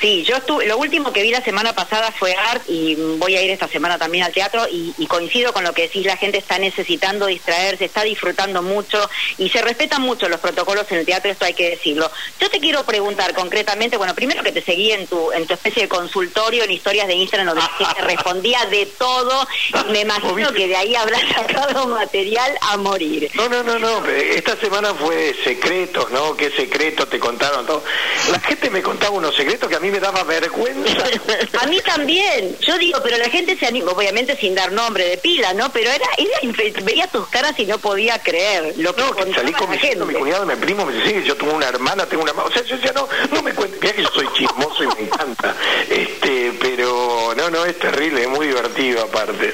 Sí, 0.03 0.21
yo 0.25 0.35
estuve, 0.35 0.65
lo 0.65 0.77
último 0.77 1.13
que 1.13 1.21
vi 1.21 1.31
la 1.31 1.41
semana 1.45 1.73
pasada 1.73 2.11
fue 2.11 2.35
Art 2.35 2.63
y 2.67 2.93
voy 2.95 3.37
a 3.37 3.41
ir 3.41 3.51
esta 3.51 3.69
semana 3.69 3.97
también 3.97 4.25
al 4.25 4.33
teatro 4.33 4.67
y, 4.69 5.07
coincido 5.07 5.53
con 5.53 5.63
lo 5.63 5.71
que 5.71 5.83
decís, 5.83 6.05
la 6.05 6.17
gente 6.17 6.39
está 6.39 6.59
necesitando 6.59 7.27
distraerse, 7.27 7.85
está 7.85 8.03
disfrutando 8.03 8.61
mucho 8.61 9.09
y 9.37 9.47
se 9.47 9.61
respetan 9.61 10.01
mucho 10.01 10.27
los 10.27 10.41
protocolos 10.41 10.91
en 10.91 10.97
el 10.97 11.05
teatro, 11.05 11.31
esto 11.31 11.45
hay 11.45 11.53
que 11.53 11.69
decirlo. 11.69 12.11
Yo 12.37 12.49
te 12.49 12.59
quiero 12.59 12.83
preguntar 12.83 13.33
concretamente, 13.33 13.95
bueno, 13.95 14.13
primero 14.13 14.43
que 14.43 14.51
te 14.51 14.61
seguí 14.61 14.91
en 14.91 15.07
tu, 15.07 15.31
en 15.31 15.47
tu 15.47 15.53
especie 15.53 15.83
de 15.83 15.87
consultorio 15.87 16.65
en 16.65 16.71
historias 16.71 17.07
de 17.07 17.13
Instagram 17.13 17.55
donde 17.55 17.61
gente 17.77 18.01
respondía 18.05 18.65
de 18.65 18.87
todo 18.87 19.47
y 19.69 19.91
me 19.93 20.01
imagino 20.01 20.51
que 20.51 20.67
de 20.67 20.75
ahí 20.75 20.95
habrás 20.95 21.21
sacado 21.33 21.87
material 21.87 22.57
a 22.59 22.75
morir. 22.75 23.31
No, 23.35 23.47
no, 23.47 23.63
no, 23.63 23.79
no, 23.79 24.05
esta 24.09 24.57
semana 24.57 24.93
fue 24.95 25.33
secretos, 25.45 26.11
¿no? 26.11 26.35
¿Qué 26.35 26.51
secretos 26.51 27.09
te 27.09 27.19
contaron? 27.19 27.65
Todo. 27.65 27.85
La 28.31 28.39
gente 28.39 28.69
me 28.69 28.81
contaba 28.81 29.17
unos 29.17 29.35
secretos 29.35 29.69
que 29.69 29.75
a 29.75 29.79
mí 29.79 29.91
me 29.91 29.99
daba 29.99 30.23
vergüenza. 30.23 31.03
A 31.61 31.67
mí 31.67 31.79
también. 31.81 32.57
Yo 32.61 32.77
digo, 32.77 32.99
pero 33.03 33.17
la 33.17 33.29
gente 33.29 33.57
se 33.57 33.65
anima, 33.65 33.91
obviamente 33.91 34.37
sin 34.37 34.55
dar 34.55 34.71
nombre 34.71 35.05
de 35.05 35.17
pila, 35.17 35.53
¿no? 35.53 35.71
Pero 35.71 35.89
era, 35.89 36.05
era 36.17 36.83
veía 36.83 37.07
tus 37.07 37.27
caras 37.27 37.53
y 37.57 37.65
no 37.65 37.77
podía 37.79 38.19
creer 38.19 38.73
lo 38.77 38.95
que 38.95 39.01
No, 39.01 39.13
que 39.13 39.33
salí 39.33 39.51
con 39.53 39.69
mi, 39.69 39.77
mi 39.77 40.13
cuñado, 40.13 40.45
mi 40.45 40.55
primo, 40.55 40.85
me 40.85 40.93
dice, 40.93 41.21
sí, 41.21 41.23
yo 41.25 41.35
tengo 41.35 41.53
una 41.53 41.67
hermana, 41.67 42.05
tengo 42.05 42.23
una... 42.23 42.31
O 42.31 42.51
sea, 42.51 42.63
yo 42.63 42.75
decía, 42.77 42.93
no, 42.93 43.07
no 43.31 43.41
me 43.41 43.53
cuentes, 43.53 43.79
mira 43.81 43.93
que 43.93 44.03
yo 44.03 44.09
soy 44.13 44.27
chismoso 44.33 44.83
y 44.83 44.87
me 44.87 45.01
encanta. 45.01 45.55
Este, 45.89 46.53
pero 46.61 47.33
no, 47.35 47.49
no, 47.49 47.65
es 47.65 47.77
terrible, 47.77 48.23
es 48.23 48.29
muy 48.29 48.47
divertido 48.47 49.03
aparte 49.03 49.53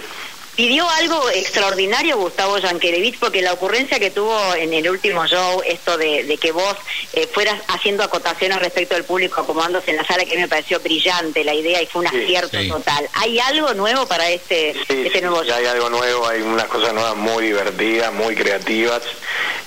pidió 0.60 0.90
algo 0.90 1.30
extraordinario 1.30 2.18
Gustavo 2.18 2.58
Yankelevich 2.58 3.18
porque 3.18 3.42
la 3.42 3.54
ocurrencia 3.54 3.98
que 3.98 4.12
tuvo 4.12 4.38
en 4.56 4.74
el 4.74 4.90
último 4.90 5.26
show, 5.26 5.62
esto 5.66 5.98
de, 5.98 6.38
que 6.38 6.52
vos 6.52 6.76
eh, 7.14 7.30
fueras 7.34 7.62
haciendo 7.70 8.04
acotaciones 8.04 8.60
respecto 8.60 8.94
al 8.94 9.06
público 9.06 9.40
acomodándose 9.40 9.92
en 9.92 9.96
la 9.96 10.04
sala, 10.06 10.26
que 10.26 10.36
me 10.36 10.50
pareció 10.50 10.82
brillante 10.82 11.46
la 11.46 11.54
idea 11.54 11.82
y 11.82 11.86
fue 11.86 12.02
un 12.02 12.08
acierto 12.08 12.58
total. 12.68 13.08
¿Hay 13.14 13.40
algo 13.40 13.74
nuevo 13.74 14.06
para 14.06 14.30
este, 14.32 14.72
este 14.90 15.22
nuevo 15.22 15.46
show? 15.46 15.56
Hay 15.56 15.66
algo 15.66 15.90
nuevo, 15.90 16.28
hay 16.28 16.42
unas 16.42 16.68
cosas 16.68 16.94
nuevas 16.94 17.16
muy 17.16 17.46
divertidas, 17.46 18.12
muy 18.12 18.36
creativas. 18.36 19.02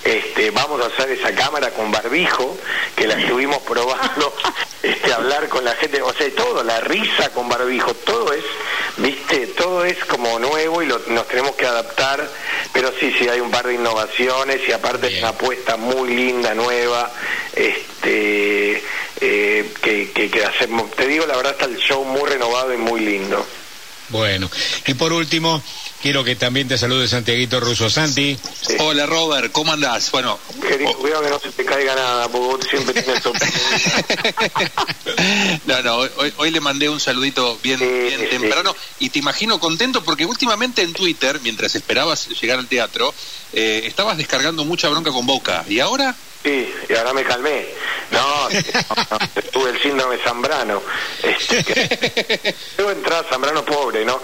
Este, 0.03 0.51
vamos 0.51 0.81
a 0.81 0.87
hacer 0.87 1.11
esa 1.11 1.33
cámara 1.33 1.71
con 1.71 1.91
barbijo, 1.91 2.57
que 2.95 3.07
la 3.07 3.13
estuvimos 3.13 3.59
probando, 3.67 4.33
este, 4.81 5.13
hablar 5.13 5.47
con 5.47 5.63
la 5.63 5.73
gente, 5.75 6.01
o 6.01 6.13
sea, 6.13 6.29
todo, 6.35 6.63
la 6.63 6.81
risa 6.81 7.29
con 7.29 7.47
barbijo, 7.47 7.93
todo 7.93 8.33
es, 8.33 8.43
viste, 8.97 9.47
todo 9.47 9.85
es 9.85 10.03
como 10.05 10.39
nuevo 10.39 10.83
y 10.83 10.87
nos 10.87 11.27
tenemos 11.27 11.51
que 11.55 11.65
adaptar, 11.65 12.27
pero 12.73 12.91
sí, 12.99 13.15
sí, 13.17 13.29
hay 13.29 13.39
un 13.39 13.49
par 13.49 13.65
de 13.67 13.75
innovaciones 13.75 14.67
y 14.67 14.73
aparte 14.73 15.07
es 15.07 15.19
una 15.19 15.29
apuesta 15.29 15.77
muy 15.77 16.13
linda, 16.13 16.53
nueva, 16.53 17.09
este, 17.55 18.83
eh, 19.21 19.73
que, 19.81 20.11
que, 20.11 20.43
hacemos, 20.43 20.91
te 20.91 21.07
digo, 21.07 21.25
la 21.25 21.37
verdad 21.37 21.53
está 21.53 21.65
el 21.65 21.77
show 21.77 22.03
muy 22.03 22.29
renovado 22.29 22.73
y 22.73 22.77
muy 22.77 22.99
lindo. 22.99 23.45
Bueno, 24.09 24.49
y 24.85 24.93
por 24.93 25.13
último, 25.13 25.61
quiero 26.01 26.23
que 26.23 26.35
también 26.35 26.67
te 26.67 26.77
salude 26.77 27.07
Santiaguito 27.07 27.59
Russo. 27.59 27.89
Santi. 27.89 28.37
Hola 28.79 29.05
Robert, 29.05 29.51
¿cómo 29.51 29.71
andás? 29.71 30.11
Bueno. 30.11 30.39
Querido, 30.61 30.91
oh. 30.91 30.97
cuidado 30.97 31.23
que 31.23 31.29
no 31.29 31.39
se 31.39 31.51
te 31.51 31.65
caiga 31.65 31.95
nada, 31.95 32.27
porque 32.27 32.47
vos 32.47 32.59
siempre 32.69 33.01
tienes 33.01 33.23
No, 35.65 35.81
no, 35.81 35.95
hoy, 35.95 36.33
hoy, 36.37 36.51
le 36.51 36.59
mandé 36.59 36.89
un 36.89 36.99
saludito 36.99 37.57
bien, 37.63 37.79
bien 37.79 38.29
temprano 38.29 38.75
y 38.99 39.09
te 39.09 39.19
imagino 39.19 39.59
contento 39.59 40.03
porque 40.03 40.25
últimamente 40.25 40.81
en 40.81 40.93
Twitter, 40.93 41.39
mientras 41.41 41.75
esperabas 41.75 42.27
llegar 42.41 42.59
al 42.59 42.67
teatro, 42.67 43.13
eh, 43.53 43.83
estabas 43.85 44.17
descargando 44.17 44.65
mucha 44.65 44.89
bronca 44.89 45.11
con 45.11 45.25
Boca. 45.25 45.63
¿Y 45.69 45.79
ahora? 45.79 46.15
Sí, 46.43 46.75
y 46.89 46.93
ahora 46.93 47.13
me 47.13 47.23
calmé. 47.23 47.67
No, 48.11 48.49
tuve 49.51 49.69
el 49.69 49.81
síndrome 49.81 50.17
Zambrano. 50.17 50.81
Este, 51.21 52.55
Debo 52.77 52.91
entrar 52.91 53.25
Zambrano 53.29 53.63
pobre, 53.63 54.03
¿no? 54.03 54.19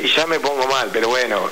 Y 0.00 0.08
ya 0.14 0.26
me 0.26 0.38
pongo 0.38 0.66
mal, 0.68 0.90
pero 0.92 1.08
bueno. 1.08 1.50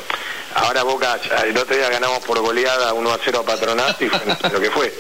Ahora 0.56 0.84
Boca, 0.84 1.18
el 1.44 1.56
otro 1.58 1.74
día 1.74 1.88
ganamos 1.88 2.20
por 2.20 2.38
goleada 2.38 2.92
1 2.92 3.12
a 3.12 3.18
0 3.24 3.40
a 3.40 3.44
Patronato 3.44 4.04
y 4.04 4.08
fue 4.08 4.20
lo 4.52 4.60
que 4.60 4.70
fue. 4.70 4.94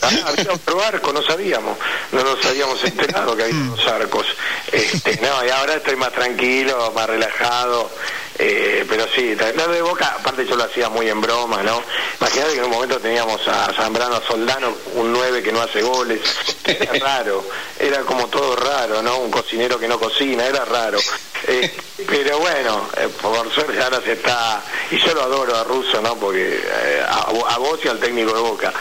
Ah, 0.00 0.10
había 0.26 0.52
otro 0.52 0.82
arco, 0.82 1.12
no 1.12 1.22
sabíamos, 1.22 1.78
no 2.10 2.24
nos 2.24 2.44
habíamos 2.44 2.82
enterado 2.82 3.36
que 3.36 3.44
había 3.44 3.54
dos 3.54 3.86
arcos. 3.86 4.26
Este, 4.72 5.20
no, 5.20 5.46
y 5.46 5.50
ahora 5.50 5.74
estoy 5.74 5.94
más 5.94 6.10
tranquilo, 6.10 6.90
más 6.96 7.06
relajado, 7.08 7.92
eh, 8.38 8.84
pero 8.88 9.06
sí, 9.14 9.36
lo 9.36 9.68
de 9.68 9.82
Boca, 9.82 10.16
aparte 10.18 10.44
yo 10.44 10.56
lo 10.56 10.64
hacía 10.64 10.88
muy 10.88 11.08
en 11.08 11.20
broma, 11.20 11.62
¿no? 11.62 11.80
Imagínate 12.22 12.52
que 12.52 12.58
en 12.60 12.66
un 12.66 12.70
momento 12.70 13.00
teníamos 13.00 13.48
a 13.48 13.72
Zambrano 13.74 14.22
Soldano, 14.22 14.72
un 14.94 15.12
9 15.12 15.42
que 15.42 15.50
no 15.50 15.60
hace 15.60 15.82
goles, 15.82 16.20
era 16.64 16.92
raro, 17.00 17.44
era 17.80 18.02
como 18.02 18.28
todo 18.28 18.54
raro, 18.54 19.02
¿no? 19.02 19.18
Un 19.18 19.30
cocinero 19.32 19.76
que 19.76 19.88
no 19.88 19.98
cocina, 19.98 20.46
era 20.46 20.64
raro. 20.64 21.00
Eh, 21.48 21.68
pero 22.06 22.38
bueno, 22.38 22.88
eh, 22.96 23.08
por 23.20 23.52
suerte 23.52 23.82
ahora 23.82 24.00
se 24.02 24.12
está, 24.12 24.62
y 24.92 24.98
yo 24.98 25.12
lo 25.14 25.22
adoro 25.22 25.56
a 25.56 25.64
Russo, 25.64 26.00
¿no? 26.00 26.14
Porque 26.14 26.62
a, 27.08 27.58
vos 27.58 27.80
y 27.84 27.88
al 27.88 27.98
técnico 27.98 28.32
de 28.32 28.40
Boca. 28.40 28.72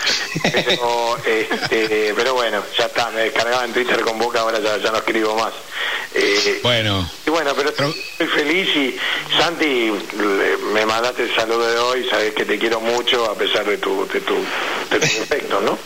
Pero, 0.44 1.18
este, 1.26 2.14
pero 2.16 2.36
bueno, 2.36 2.64
ya 2.78 2.86
está, 2.86 3.10
me 3.10 3.22
descargaba 3.22 3.66
en 3.66 3.74
Twitter 3.74 4.02
con 4.02 4.20
Boca, 4.20 4.42
ahora 4.42 4.60
ya, 4.60 4.78
ya 4.78 4.92
no 4.92 4.98
escribo 4.98 5.34
más. 5.34 5.54
bueno. 6.62 7.10
Y 7.26 7.30
bueno, 7.32 7.56
pero 7.56 7.70
estoy 7.70 7.94
feliz 8.28 8.76
y 8.76 9.00
Santi, 9.36 9.92
me 10.72 10.86
mandaste 10.86 11.24
el 11.24 11.36
saludo 11.36 11.68
de 11.68 11.78
hoy, 11.78 12.08
sabes 12.10 12.34
que 12.34 12.46
te 12.46 12.58
quiero 12.58 12.80
mucho 12.80 13.30
a 13.30 13.36
pesar 13.36 13.66
de 13.66 13.78
tu, 13.78 14.08
de 14.08 14.22
tu, 14.22 14.36
de 14.36 15.00
tu 15.00 15.00
defecto, 15.00 15.62
¿no? 15.62 15.78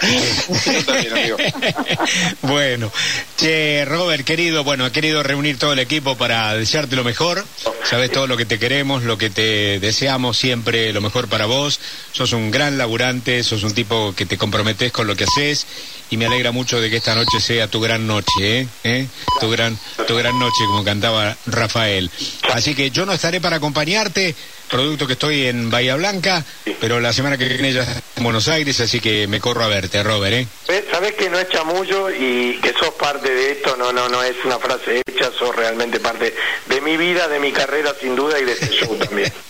bueno, 2.42 2.92
che, 3.36 3.84
Robert, 3.84 4.24
querido, 4.24 4.62
bueno, 4.62 4.86
he 4.86 4.92
querido 4.92 5.22
reunir 5.22 5.58
todo 5.58 5.72
el 5.72 5.80
equipo 5.80 6.16
para 6.16 6.54
desearte 6.54 6.94
lo 6.94 7.04
mejor. 7.04 7.44
Sabes 7.88 8.12
todo 8.12 8.26
lo 8.26 8.36
que 8.36 8.44
te 8.44 8.58
queremos, 8.58 9.02
lo 9.04 9.16
que 9.16 9.30
te 9.30 9.80
deseamos 9.80 10.36
siempre, 10.36 10.92
lo 10.92 11.00
mejor 11.00 11.26
para 11.28 11.46
vos. 11.46 11.80
Sos 12.12 12.32
un 12.32 12.50
gran 12.50 12.76
laburante, 12.76 13.42
sos 13.42 13.62
un 13.62 13.72
tipo 13.72 14.14
que 14.14 14.26
te 14.26 14.36
comprometes 14.36 14.92
con 14.92 15.06
lo 15.06 15.16
que 15.16 15.24
haces 15.24 15.66
y 16.10 16.16
me 16.16 16.26
alegra 16.26 16.52
mucho 16.52 16.80
de 16.80 16.90
que 16.90 16.96
esta 16.96 17.14
noche 17.14 17.40
sea 17.40 17.68
tu 17.68 17.80
gran 17.80 18.06
noche, 18.06 18.60
¿eh? 18.60 18.68
¿Eh? 18.84 19.06
Tu 19.40 19.50
gran, 19.50 19.78
tu 20.06 20.16
gran 20.16 20.38
noche, 20.38 20.64
como 20.66 20.84
cantaba 20.84 21.36
Rafael. 21.46 22.10
Así 22.52 22.74
que 22.74 22.90
yo 22.90 23.06
no 23.06 23.12
estaré 23.12 23.40
para 23.40 23.56
acompañarte, 23.56 24.34
producto 24.70 25.06
que 25.06 25.14
estoy 25.14 25.46
en 25.46 25.70
Bahía 25.70 25.96
Blanca, 25.96 26.44
pero 26.80 27.00
la 27.00 27.12
semana 27.12 27.38
que 27.38 27.46
viene 27.46 27.72
ya 27.72 27.86
en 28.16 28.24
Buenos 28.24 28.48
Aires, 28.48 28.80
así 28.80 29.00
que 29.00 29.26
me 29.26 29.40
corro 29.40 29.64
a 29.64 29.68
verte, 29.68 30.02
Robert, 30.02 30.34
¿eh? 30.34 30.84
Sabes 30.90 31.14
que 31.14 31.30
no 31.30 31.38
es 31.38 31.48
chamullo 31.48 32.10
y 32.10 32.58
que 32.60 32.72
sos 32.72 32.94
parte 32.94 33.32
de 33.32 33.52
esto, 33.52 33.76
no, 33.76 33.92
no, 33.92 34.08
no 34.08 34.22
es 34.22 34.34
una 34.44 34.58
frase 34.58 35.02
hecha, 35.06 35.30
sos 35.38 35.54
realmente 35.54 36.00
parte 36.00 36.34
de 36.66 36.80
mi 36.80 36.96
vida, 36.96 37.28
de 37.28 37.38
mi 37.38 37.52
carrera 37.52 37.77
sin 38.00 38.16
duda 38.16 38.38
y 38.38 38.44
de 38.44 38.52
este 38.52 38.68
show 38.68 38.96
también. 38.96 39.32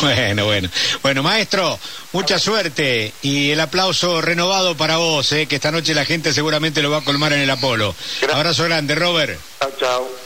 Bueno, 0.00 0.44
bueno. 0.44 0.68
Bueno, 1.02 1.22
maestro, 1.22 1.78
mucha 2.12 2.38
suerte 2.38 3.12
y 3.22 3.50
el 3.52 3.60
aplauso 3.60 4.20
renovado 4.20 4.76
para 4.76 4.98
vos, 4.98 5.32
eh, 5.32 5.46
que 5.46 5.56
esta 5.56 5.70
noche 5.70 5.94
la 5.94 6.04
gente 6.04 6.34
seguramente 6.34 6.82
lo 6.82 6.90
va 6.90 6.98
a 6.98 7.04
colmar 7.04 7.32
en 7.32 7.40
el 7.40 7.50
Apolo. 7.50 7.94
Abrazo 8.32 8.64
grande, 8.64 8.94
Robert. 8.94 9.38
Chao, 9.60 9.72
chao. 9.78 10.21